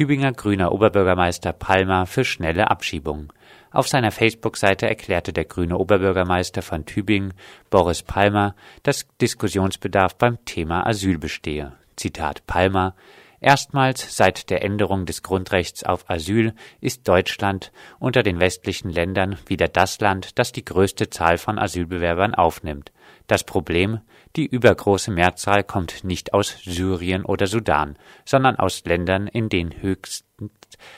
[0.00, 3.30] Tübinger grüner Oberbürgermeister Palmer für schnelle Abschiebung.
[3.70, 7.34] Auf seiner Facebook-Seite erklärte der grüne Oberbürgermeister von Tübingen,
[7.68, 11.74] Boris Palmer, dass Diskussionsbedarf beim Thema Asyl bestehe.
[11.96, 12.94] Zitat Palmer
[13.40, 19.66] Erstmals seit der Änderung des Grundrechts auf Asyl ist Deutschland unter den westlichen Ländern wieder
[19.66, 22.92] das Land, das die größte Zahl von Asylbewerbern aufnimmt.
[23.26, 24.00] Das Problem,
[24.36, 27.96] die übergroße Mehrzahl kommt nicht aus Syrien oder Sudan,
[28.26, 30.26] sondern aus Ländern, in denen höchst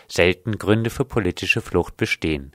[0.09, 2.53] selten Gründe für politische Flucht bestehen.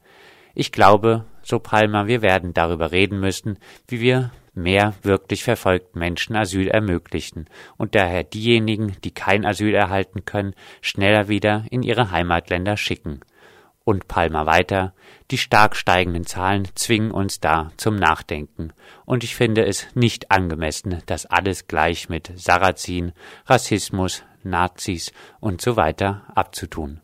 [0.53, 3.57] Ich glaube, so Palmer, wir werden darüber reden müssen,
[3.87, 10.25] wie wir mehr wirklich verfolgten Menschen Asyl ermöglichen und daher diejenigen, die kein Asyl erhalten
[10.25, 13.21] können, schneller wieder in ihre Heimatländer schicken.
[13.83, 14.93] Und Palmer weiter,
[15.31, 18.73] die stark steigenden Zahlen zwingen uns da zum Nachdenken.
[19.05, 23.13] Und ich finde es nicht angemessen, das alles gleich mit Sarrazin,
[23.45, 26.99] Rassismus, Nazis und so weiter abzutun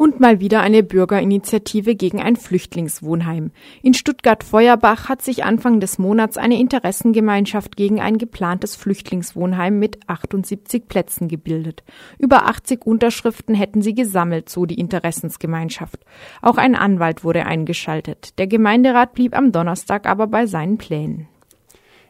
[0.00, 3.50] und mal wieder eine Bürgerinitiative gegen ein Flüchtlingswohnheim.
[3.82, 10.88] In Stuttgart-Feuerbach hat sich Anfang des Monats eine Interessengemeinschaft gegen ein geplantes Flüchtlingswohnheim mit 78
[10.88, 11.84] Plätzen gebildet.
[12.18, 15.98] Über 80 Unterschriften hätten sie gesammelt, so die Interessensgemeinschaft.
[16.40, 18.38] Auch ein Anwalt wurde eingeschaltet.
[18.38, 21.28] Der Gemeinderat blieb am Donnerstag aber bei seinen Plänen.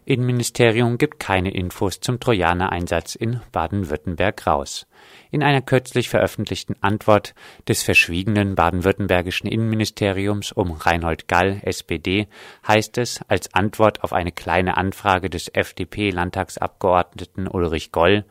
[0.04, 4.86] Innenministerium gibt keine Infos zum Trojaner-Einsatz in Baden-Württemberg raus.
[5.30, 7.34] In einer kürzlich veröffentlichten Antwort
[7.68, 12.28] des verschwiegenen baden-württembergischen Innenministeriums um Reinhold Gall, SPD,
[12.66, 18.24] heißt es als Antwort auf eine kleine Anfrage des FDP-Landtagsabgeordneten Ulrich Goll,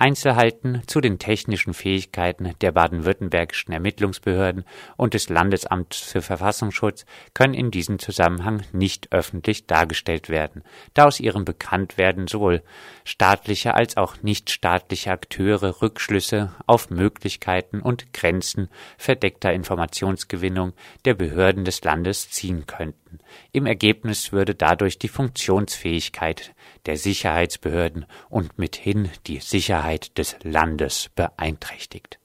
[0.00, 4.64] Einzelheiten zu den technischen Fähigkeiten der baden-württembergischen Ermittlungsbehörden
[4.96, 11.20] und des Landesamts für Verfassungsschutz können in diesem Zusammenhang nicht öffentlich dargestellt werden, da aus
[11.20, 12.62] ihrem Bekanntwerden sowohl
[13.04, 20.72] staatliche als auch nichtstaatliche Akteure Rückschlüsse auf Möglichkeiten und Grenzen verdeckter Informationsgewinnung
[21.04, 23.19] der Behörden des Landes ziehen könnten.
[23.52, 26.54] Im Ergebnis würde dadurch die Funktionsfähigkeit
[26.86, 32.18] der Sicherheitsbehörden und mithin die Sicherheit des Landes beeinträchtigt.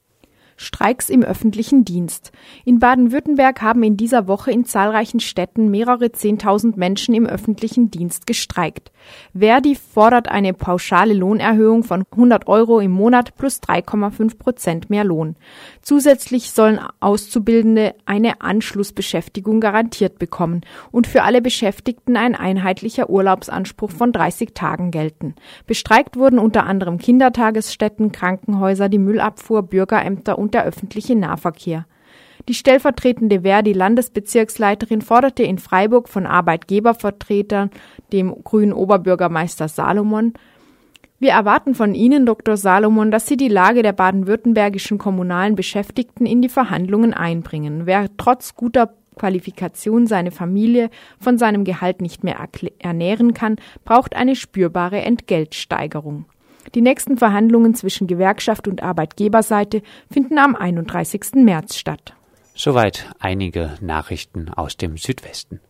[0.56, 2.32] Streiks im öffentlichen Dienst.
[2.64, 8.26] In Baden-Württemberg haben in dieser Woche in zahlreichen Städten mehrere Zehntausend Menschen im öffentlichen Dienst
[8.26, 8.90] gestreikt.
[9.38, 15.36] Verdi fordert eine pauschale Lohnerhöhung von 100 Euro im Monat plus 3,5 Prozent mehr Lohn.
[15.82, 24.12] Zusätzlich sollen Auszubildende eine Anschlussbeschäftigung garantiert bekommen und für alle Beschäftigten ein einheitlicher Urlaubsanspruch von
[24.12, 25.34] 30 Tagen gelten.
[25.66, 31.86] Bestreikt wurden unter anderem Kindertagesstätten, Krankenhäuser, die Müllabfuhr, Bürgerämter und der öffentliche Nahverkehr.
[32.48, 37.70] Die stellvertretende Verdi-Landesbezirksleiterin forderte in Freiburg von Arbeitgebervertretern,
[38.12, 40.34] dem grünen Oberbürgermeister Salomon,
[41.18, 42.58] wir erwarten von Ihnen, Dr.
[42.58, 47.86] Salomon, dass Sie die Lage der baden-württembergischen kommunalen Beschäftigten in die Verhandlungen einbringen.
[47.86, 52.36] Wer trotz guter Qualifikation seine Familie von seinem Gehalt nicht mehr
[52.80, 56.26] ernähren kann, braucht eine spürbare Entgeltsteigerung.
[56.74, 61.34] Die nächsten Verhandlungen zwischen Gewerkschaft und Arbeitgeberseite finden am 31.
[61.34, 62.14] März statt.
[62.54, 65.60] Soweit einige Nachrichten aus dem Südwesten.